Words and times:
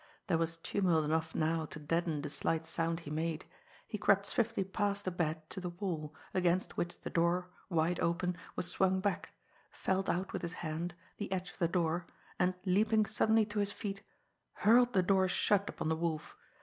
There 0.25 0.39
was 0.39 0.57
tumult 0.57 1.05
enough 1.05 1.35
now 1.35 1.67
to 1.67 1.77
deaden 1.77 2.23
the 2.23 2.29
slight 2.31 2.65
sound 2.65 3.01
he 3.01 3.11
made. 3.11 3.45
He 3.87 3.99
crept 3.99 4.25
swiftly 4.25 4.63
past 4.63 5.05
the 5.05 5.11
bed 5.11 5.47
to 5.51 5.61
the 5.61 5.69
wall, 5.69 6.15
against 6.33 6.75
which 6.75 6.99
the 7.01 7.11
door, 7.11 7.51
wide 7.69 7.99
open, 7.99 8.35
was 8.55 8.65
swung 8.67 8.99
back, 8.99 9.31
felt 9.69 10.09
out 10.09 10.33
with 10.33 10.41
his 10.41 10.53
hand, 10.65 10.95
the 11.17 11.31
edge 11.31 11.51
of 11.51 11.59
the 11.59 11.67
door, 11.67 12.07
and, 12.39 12.55
leaping 12.65 13.05
suddenly 13.05 13.45
to 13.45 13.59
his 13.59 13.71
feet, 13.73 14.01
hurled 14.53 14.93
the 14.93 15.03
door 15.03 15.27
shut 15.27 15.69
upon 15.69 15.87
the 15.89 15.95
Wolf. 15.95 16.35